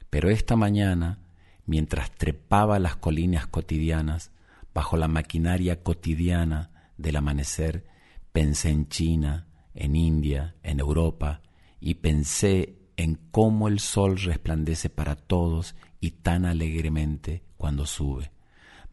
Pero 0.09 0.29
esta 0.29 0.55
mañana, 0.55 1.19
mientras 1.65 2.11
trepaba 2.11 2.79
las 2.79 2.95
colinas 2.95 3.47
cotidianas, 3.47 4.31
bajo 4.73 4.97
la 4.97 5.07
maquinaria 5.07 5.83
cotidiana 5.83 6.71
del 6.97 7.17
amanecer, 7.17 7.85
pensé 8.31 8.69
en 8.69 8.87
China, 8.87 9.47
en 9.73 9.95
India, 9.95 10.55
en 10.63 10.79
Europa, 10.79 11.41
y 11.79 11.95
pensé 11.95 12.77
en 12.97 13.15
cómo 13.31 13.67
el 13.67 13.79
sol 13.79 14.17
resplandece 14.17 14.89
para 14.89 15.15
todos 15.15 15.75
y 15.99 16.11
tan 16.11 16.45
alegremente 16.45 17.43
cuando 17.57 17.85
sube, 17.85 18.31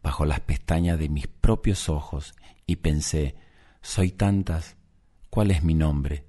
bajo 0.01 0.25
las 0.25 0.41
pestañas 0.41 0.99
de 0.99 1.09
mis 1.09 1.27
propios 1.27 1.89
ojos, 1.89 2.33
y 2.65 2.77
pensé, 2.77 3.35
soy 3.81 4.11
tantas, 4.11 4.77
¿cuál 5.29 5.51
es 5.51 5.63
mi 5.63 5.73
nombre? 5.73 6.25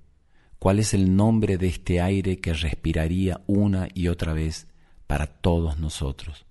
¿Cuál 0.59 0.79
es 0.79 0.95
el 0.95 1.15
nombre 1.15 1.59
de 1.59 1.69
este 1.69 2.01
aire 2.01 2.41
que 2.41 2.55
respiraría 2.55 3.43
una 3.47 3.89
y 3.93 4.09
otra 4.09 4.33
vez 4.33 4.67
para 5.07 5.27
todos 5.27 5.79
nosotros? 5.79 6.47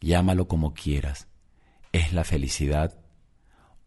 Llámalo 0.00 0.48
como 0.48 0.74
quieras. 0.74 1.28
Es 1.92 2.12
la 2.12 2.24
felicidad 2.24 2.98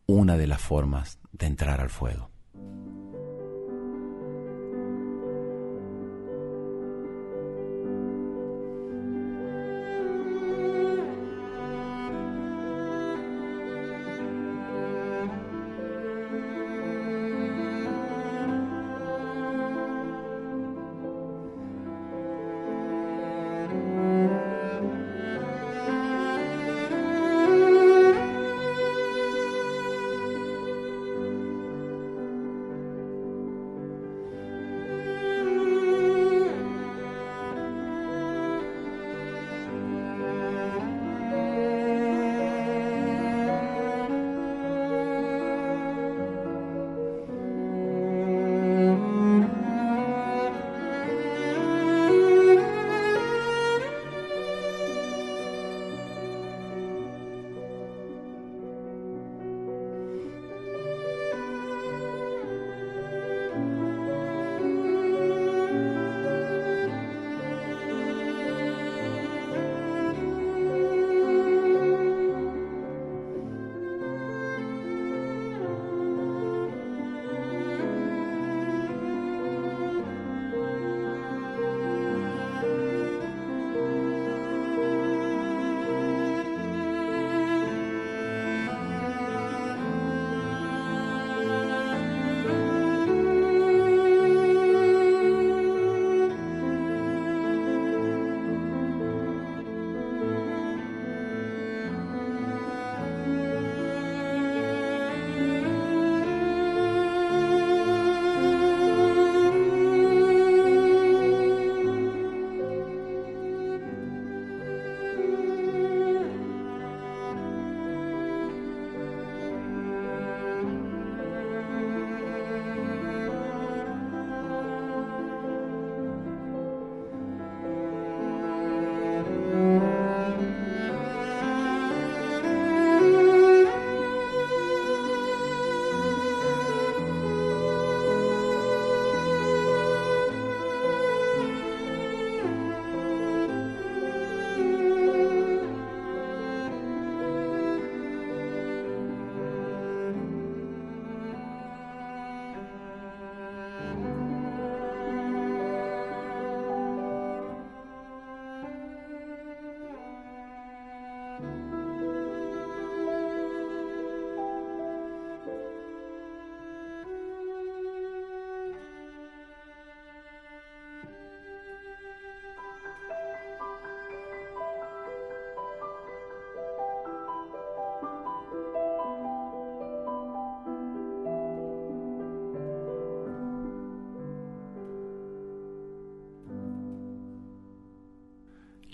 una 0.08 0.36
de 0.36 0.48
las 0.48 0.62
formas 0.62 1.20
de 1.32 1.46
entrar 1.46 1.80
al 1.80 1.90
fuego. 1.90 2.32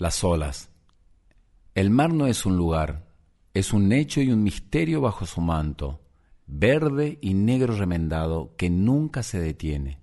Las 0.08 0.24
olas. 0.24 0.70
El 1.74 1.90
mar 1.90 2.14
no 2.14 2.28
es 2.28 2.46
un 2.46 2.56
lugar, 2.56 3.12
es 3.52 3.74
un 3.74 3.92
hecho 3.92 4.22
y 4.22 4.32
un 4.32 4.42
misterio 4.42 5.02
bajo 5.02 5.26
su 5.26 5.42
manto, 5.42 6.00
verde 6.46 7.18
y 7.20 7.34
negro 7.34 7.76
remendado 7.76 8.56
que 8.56 8.70
nunca 8.70 9.22
se 9.22 9.38
detiene. 9.38 10.00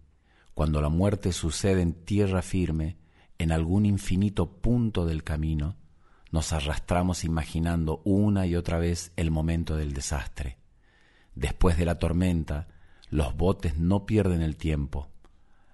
Cuando 0.53 0.79
la 0.79 0.89
muerte 0.89 1.31
sucede 1.31 1.81
en 1.81 1.93
tierra 1.93 2.43
firme, 2.43 2.97
en 3.39 3.51
algún 3.51 3.87
infinito 3.87 4.61
punto 4.61 5.07
del 5.07 5.23
camino, 5.23 5.75
nos 6.31 6.53
arrastramos 6.53 7.23
imaginando 7.23 8.03
una 8.05 8.45
y 8.45 8.55
otra 8.55 8.77
vez 8.77 9.11
el 9.15 9.31
momento 9.31 9.75
del 9.75 9.93
desastre. 9.93 10.59
Después 11.33 11.79
de 11.79 11.85
la 11.85 11.97
tormenta, 11.97 12.67
los 13.09 13.35
botes 13.35 13.79
no 13.79 14.05
pierden 14.05 14.43
el 14.43 14.55
tiempo, 14.55 15.09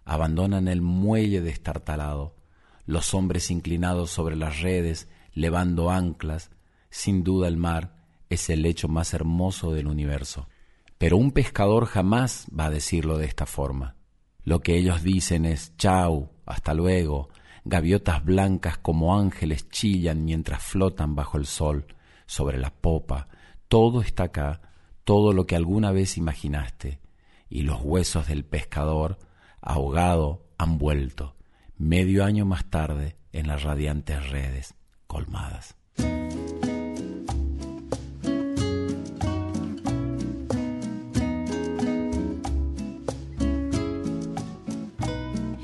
abandonan 0.05 0.69
el 0.69 0.81
muelle 0.81 1.41
destartalado, 1.41 2.37
los 2.91 3.13
hombres 3.13 3.49
inclinados 3.51 4.11
sobre 4.11 4.35
las 4.35 4.59
redes, 4.59 5.07
levando 5.33 5.89
anclas, 5.89 6.51
sin 6.89 7.23
duda 7.23 7.47
el 7.47 7.55
mar 7.55 7.95
es 8.29 8.49
el 8.49 8.65
hecho 8.65 8.87
más 8.87 9.13
hermoso 9.13 9.71
del 9.71 9.87
universo. 9.87 10.47
Pero 10.97 11.17
un 11.17 11.31
pescador 11.31 11.85
jamás 11.85 12.47
va 12.57 12.65
a 12.65 12.69
decirlo 12.69 13.17
de 13.17 13.25
esta 13.25 13.45
forma. 13.45 13.95
Lo 14.43 14.59
que 14.59 14.77
ellos 14.77 15.03
dicen 15.03 15.45
es 15.45 15.75
chau, 15.77 16.31
hasta 16.45 16.73
luego, 16.73 17.29
gaviotas 17.63 18.25
blancas 18.25 18.77
como 18.77 19.17
ángeles 19.17 19.69
chillan 19.69 20.25
mientras 20.25 20.61
flotan 20.61 21.15
bajo 21.15 21.37
el 21.37 21.45
sol, 21.45 21.87
sobre 22.25 22.57
la 22.57 22.71
popa, 22.71 23.27
todo 23.67 24.01
está 24.01 24.23
acá, 24.23 24.61
todo 25.05 25.31
lo 25.31 25.45
que 25.45 25.55
alguna 25.55 25.91
vez 25.91 26.17
imaginaste, 26.17 26.99
y 27.49 27.61
los 27.61 27.81
huesos 27.81 28.27
del 28.27 28.43
pescador, 28.43 29.17
ahogado, 29.61 30.45
han 30.57 30.77
vuelto, 30.77 31.35
medio 31.81 32.23
año 32.23 32.45
más 32.45 32.65
tarde, 32.69 33.15
en 33.33 33.47
las 33.47 33.63
radiantes 33.63 34.29
redes 34.29 34.75
colmadas. 35.07 35.75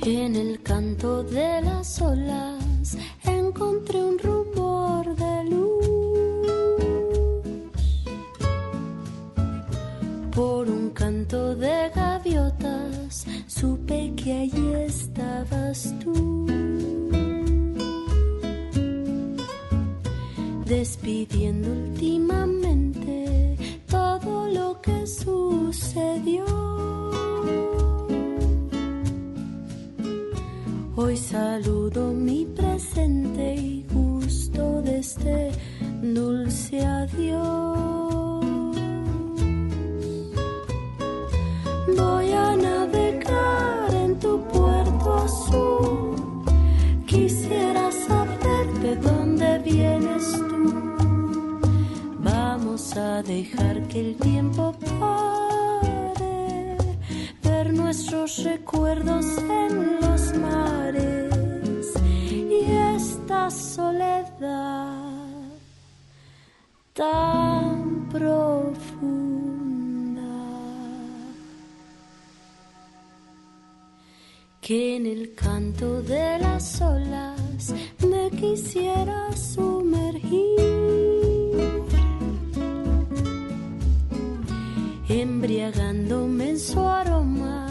En 0.03 0.36
el 0.36 0.63
canto 0.63 1.24
de 1.24 1.61
las 1.61 2.01
olas 2.01 2.97
encontré 3.24 4.03
un 4.03 4.18
rumor 4.18 5.15
de 5.15 5.43
luz. 5.51 5.86
Por 10.34 10.68
un 10.68 10.89
canto 10.91 11.55
de 11.55 11.91
supe 13.59 14.13
que 14.15 14.31
allí 14.33 14.73
estabas 14.85 15.93
tú. 15.99 16.45
Despidiendo 20.65 21.69
últimamente 21.71 23.57
todo 23.89 24.47
lo 24.47 24.79
que 24.81 25.07
sucedió. 25.07 26.45
Hoy 30.95 31.17
saludo 31.17 32.13
mi 32.13 32.45
presente 32.45 33.55
y 33.55 33.85
gusto 33.91 34.81
de 34.81 34.99
este 34.99 35.51
dulce 36.01 36.85
adiós. 36.85 38.27
Voy 41.97 42.26
dejar 53.28 53.82
que 53.89 53.99
el 53.99 54.15
tiempo 54.15 54.73
pare, 54.99 56.78
ver 57.43 57.73
nuestros 57.73 58.41
recuerdos 58.45 59.25
en 59.39 59.99
los 59.99 60.34
mares 60.38 61.93
y 62.23 62.63
esta 62.95 63.51
soledad 63.51 65.17
tan 66.93 68.07
profunda 68.09 68.47
que 74.61 74.95
en 74.95 75.05
el 75.05 75.36
canto 75.36 76.01
de 76.01 76.39
las 76.39 76.82
olas 76.82 77.73
me 78.09 78.32
quisiera 78.32 79.36
sumergir. 79.36 81.06
Embriagándome 85.22 86.49
en 86.49 86.59
su 86.59 86.80
aroma, 86.80 87.68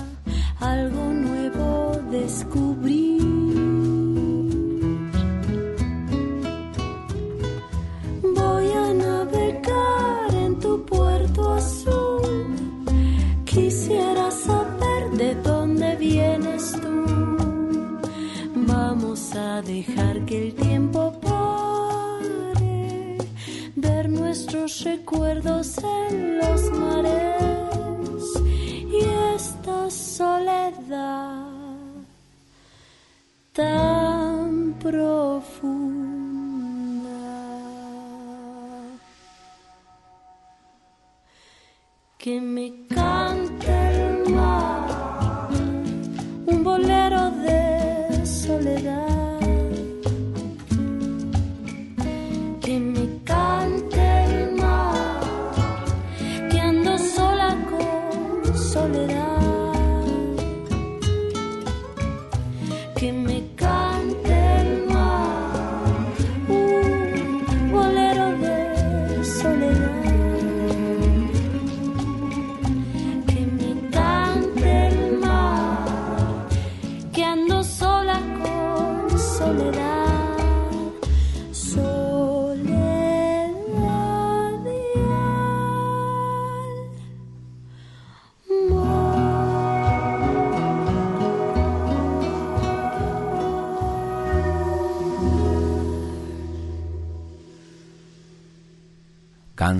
algo 0.60 1.04
nuevo 1.12 2.00
descubrí. 2.10 3.18
Voy 8.22 8.68
a 8.72 8.94
navegar 8.94 10.34
en 10.34 10.58
tu 10.58 10.84
puerto 10.84 11.54
azul, 11.54 12.46
quisiera 13.44 14.30
saber 14.30 15.10
de 15.12 15.34
dónde 15.36 15.96
vienes 15.96 16.72
tú. 16.72 17.06
Vamos 18.54 19.34
a 19.34 19.62
dejar 19.62 20.24
que 20.24 20.48
el 20.48 20.54
tiempo 20.54 21.15
nuestros 24.56 24.84
recuerdos 24.84 25.78
en 26.08 26.38
los 26.38 26.70
mares 26.70 28.22
y 28.90 28.98
esta 29.34 29.90
soledad 29.90 31.46
tan 33.52 34.74
profunda. 34.80 36.16
Que 42.18 42.40
me 42.40 42.86
cante 42.88 43.75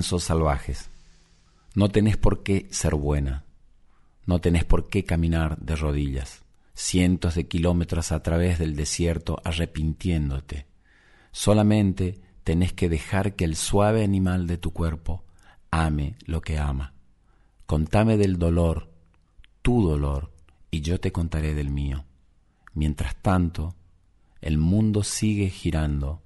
Salvajes. 0.07 0.89
No 1.75 1.89
tenés 1.89 2.17
por 2.17 2.41
qué 2.43 2.67
ser 2.71 2.95
buena. 2.95 3.43
No 4.25 4.39
tenés 4.39 4.63
por 4.63 4.89
qué 4.89 5.03
caminar 5.03 5.57
de 5.59 5.75
rodillas, 5.75 6.41
cientos 6.73 7.35
de 7.35 7.47
kilómetros 7.47 8.11
a 8.11 8.23
través 8.23 8.57
del 8.57 8.75
desierto 8.75 9.39
arrepintiéndote. 9.43 10.65
Solamente 11.31 12.19
tenés 12.43 12.73
que 12.73 12.89
dejar 12.89 13.35
que 13.35 13.45
el 13.45 13.55
suave 13.55 14.03
animal 14.03 14.47
de 14.47 14.57
tu 14.57 14.71
cuerpo 14.71 15.23
ame 15.71 16.15
lo 16.25 16.41
que 16.41 16.57
ama. 16.57 16.93
Contame 17.65 18.17
del 18.17 18.37
dolor, 18.37 18.89
tu 19.61 19.87
dolor, 19.87 20.31
y 20.71 20.81
yo 20.81 20.99
te 20.99 21.11
contaré 21.11 21.53
del 21.53 21.69
mío. 21.69 22.05
Mientras 22.73 23.15
tanto, 23.21 23.75
el 24.41 24.57
mundo 24.57 25.03
sigue 25.03 25.49
girando, 25.49 26.21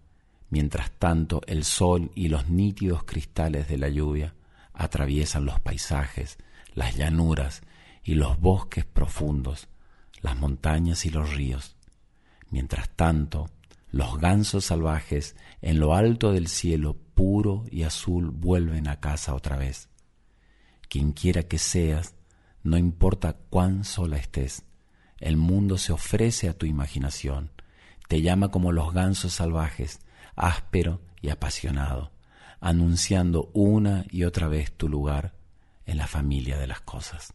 mientras 0.52 0.92
tanto 0.92 1.42
el 1.48 1.64
sol 1.64 2.12
y 2.14 2.28
los 2.28 2.48
nítidos 2.50 3.04
cristales 3.04 3.68
de 3.68 3.80
la 3.80 3.90
lluvia 3.90 4.36
atraviesan 4.74 5.46
los 5.46 5.60
paisajes, 5.60 6.38
las 6.76 6.96
llanuras 6.96 7.64
y 8.04 8.14
los 8.14 8.40
bosques 8.40 8.86
profundos, 8.86 9.68
las 10.22 10.38
montañas 10.38 11.06
y 11.06 11.10
los 11.10 11.34
ríos. 11.34 11.76
Mientras 12.52 12.90
tanto, 12.90 13.50
Los 13.94 14.20
gansos 14.20 14.66
salvajes 14.66 15.36
en 15.62 15.80
lo 15.80 15.94
alto 15.94 16.32
del 16.32 16.48
cielo 16.48 16.96
puro 17.14 17.66
y 17.70 17.84
azul 17.84 18.32
vuelven 18.32 18.88
a 18.88 19.02
casa 19.02 19.36
otra 19.36 19.58
vez. 19.58 19.90
Quien 20.88 21.12
quiera 21.12 21.44
que 21.44 21.58
seas, 21.58 22.16
no 22.64 22.78
importa 22.78 23.34
cuán 23.50 23.84
sola 23.84 24.16
estés, 24.16 24.64
el 25.20 25.36
mundo 25.36 25.78
se 25.78 25.92
ofrece 25.92 26.48
a 26.48 26.58
tu 26.58 26.66
imaginación, 26.66 27.52
te 28.08 28.22
llama 28.22 28.50
como 28.50 28.72
los 28.72 28.94
gansos 28.94 29.34
salvajes, 29.34 30.00
áspero 30.36 31.02
y 31.22 31.30
apasionado, 31.30 32.12
anunciando 32.60 33.50
una 33.54 34.06
y 34.10 34.24
otra 34.24 34.48
vez 34.48 34.72
tu 34.72 34.90
lugar 34.90 35.34
en 35.86 35.98
la 35.98 36.08
familia 36.08 36.58
de 36.58 36.68
las 36.68 36.82
cosas. 36.82 37.34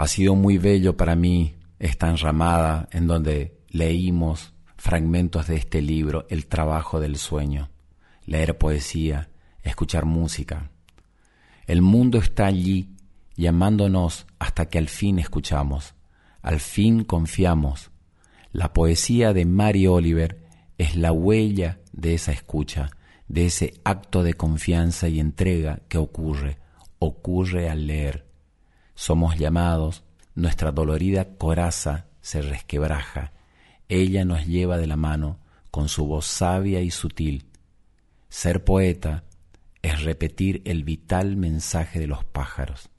Ha 0.00 0.08
sido 0.08 0.34
muy 0.34 0.56
bello 0.56 0.96
para 0.96 1.14
mí 1.14 1.56
esta 1.78 2.08
enramada 2.08 2.88
en 2.90 3.06
donde 3.06 3.60
leímos 3.68 4.54
fragmentos 4.78 5.46
de 5.46 5.56
este 5.56 5.82
libro, 5.82 6.24
El 6.30 6.46
trabajo 6.46 7.00
del 7.00 7.18
sueño, 7.18 7.68
leer 8.24 8.56
poesía, 8.56 9.28
escuchar 9.62 10.06
música. 10.06 10.70
El 11.66 11.82
mundo 11.82 12.16
está 12.16 12.46
allí 12.46 12.96
llamándonos 13.36 14.26
hasta 14.38 14.70
que 14.70 14.78
al 14.78 14.88
fin 14.88 15.18
escuchamos, 15.18 15.94
al 16.40 16.60
fin 16.60 17.04
confiamos. 17.04 17.90
La 18.52 18.72
poesía 18.72 19.34
de 19.34 19.44
Mary 19.44 19.86
Oliver 19.86 20.46
es 20.78 20.96
la 20.96 21.12
huella 21.12 21.78
de 21.92 22.14
esa 22.14 22.32
escucha, 22.32 22.88
de 23.28 23.44
ese 23.44 23.74
acto 23.84 24.22
de 24.22 24.32
confianza 24.32 25.08
y 25.08 25.20
entrega 25.20 25.82
que 25.88 25.98
ocurre, 25.98 26.56
ocurre 26.98 27.68
al 27.68 27.86
leer 27.86 28.29
somos 29.00 29.38
llamados, 29.38 30.04
nuestra 30.34 30.72
dolorida 30.72 31.38
coraza 31.38 32.08
se 32.20 32.42
resquebraja, 32.42 33.32
ella 33.88 34.26
nos 34.26 34.46
lleva 34.46 34.76
de 34.76 34.86
la 34.86 34.98
mano 34.98 35.38
con 35.70 35.88
su 35.88 36.04
voz 36.04 36.26
sabia 36.26 36.82
y 36.82 36.90
sutil. 36.90 37.46
Ser 38.28 38.62
poeta 38.62 39.24
es 39.80 40.02
repetir 40.02 40.60
el 40.66 40.84
vital 40.84 41.38
mensaje 41.38 41.98
de 41.98 42.08
los 42.08 42.26
pájaros, 42.26 42.90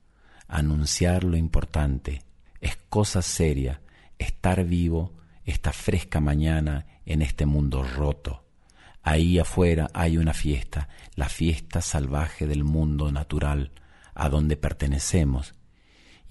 anunciar 0.48 1.24
lo 1.24 1.38
importante, 1.38 2.24
es 2.62 2.78
cosa 2.90 3.22
seria 3.22 3.82
estar 4.18 4.64
vivo 4.66 5.14
esta 5.46 5.72
fresca 5.72 6.20
mañana 6.20 6.88
en 7.06 7.22
este 7.22 7.46
mundo 7.46 7.84
roto. 7.84 8.44
Ahí 9.04 9.38
afuera 9.38 9.88
hay 9.94 10.18
una 10.18 10.34
fiesta, 10.34 10.90
la 11.14 11.30
fiesta 11.30 11.80
salvaje 11.80 12.48
del 12.48 12.64
mundo 12.64 13.12
natural, 13.12 13.72
a 14.16 14.30
donde 14.30 14.58
pertenecemos 14.58 15.54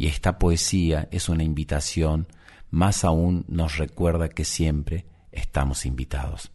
y 0.01 0.07
esta 0.07 0.39
poesía 0.39 1.09
es 1.11 1.29
una 1.29 1.43
invitación, 1.43 2.27
más 2.71 3.05
aún 3.05 3.45
nos 3.49 3.77
recuerda 3.77 4.31
que 4.31 4.47
siempre 4.47 5.05
estamos 5.31 5.85
invitados. 5.85 6.53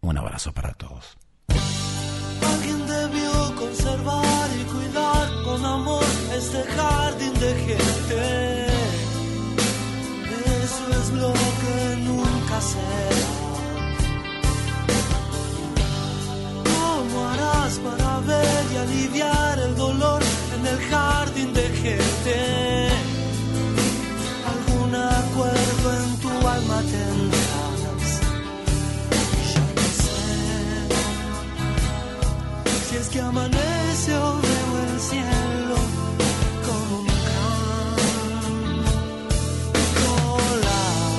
Un 0.00 0.16
abrazo 0.16 0.52
para 0.54 0.74
todos. 0.74 1.18
Alguien 1.48 2.86
debió 2.86 3.56
conservar 3.56 4.48
y 4.60 4.62
cuidar 4.72 5.28
con 5.42 5.64
amor 5.64 6.04
este 6.36 6.62
jardín 6.62 7.34
de 7.40 7.54
gente. 7.66 8.66
Eso 10.62 11.00
es 11.00 11.10
lo 11.14 11.32
que 11.32 11.96
nunca 12.04 12.60
será. 12.60 13.26
¿Cómo 16.62 17.28
harás 17.28 17.78
para 17.80 18.20
ver 18.20 18.66
y 18.72 18.76
aliviar 18.76 19.58
el 19.58 19.74
dolor 19.74 20.22
en 20.54 20.66
el 20.68 20.78
jardín 20.88 21.17
amanece 33.20 34.14
o 34.14 34.40
veo 34.40 34.78
el 34.84 35.00
cielo 35.00 35.76
como 36.66 36.98
un 37.00 37.06
gran 37.06 37.96
collage. 40.00 41.18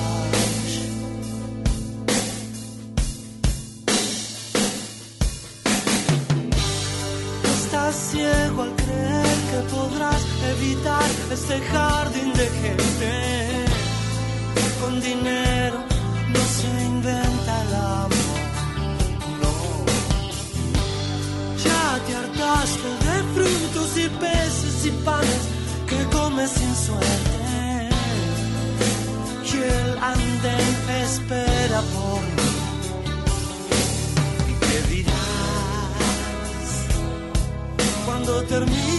Estás 7.56 7.96
ciego 8.12 8.62
al 8.64 8.76
creer 8.76 9.38
que 9.50 9.60
podrás 9.76 10.22
evitar 10.54 11.10
este 11.32 11.60
jardín 11.62 12.34
de 12.34 12.48
gente 12.62 13.66
con 14.82 15.02
dinero 15.02 15.89
Te 21.90 22.16
hartaste 22.16 22.90
de 23.06 23.18
frutos 23.34 23.98
y 23.98 24.10
peces 24.20 24.86
y 24.86 24.92
panes 25.04 25.44
que 25.88 25.98
comes 26.16 26.50
sin 26.52 26.76
suerte. 26.76 27.90
Y 29.44 29.58
el 29.58 29.98
andén 29.98 30.76
espera 31.04 31.82
por 31.94 32.22
mí. 32.36 32.52
¿Y 34.50 34.54
qué 34.66 34.78
dirás 34.96 35.16
cuando 38.06 38.44
termines 38.44 38.99